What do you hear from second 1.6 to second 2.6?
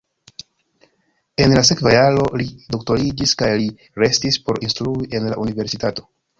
sekva jaro li